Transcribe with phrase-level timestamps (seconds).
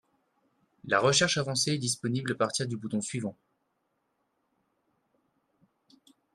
[0.85, 3.37] La recherche avancée est disponible à partir du bouton suivant